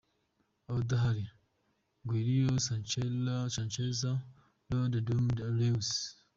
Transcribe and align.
Abadahari: 0.69 1.25
Guerreiro, 2.07 2.57
Schmelzer, 3.57 4.15
Rode, 4.71 4.99
Durm, 5.07 5.27
Reus. 5.59 5.89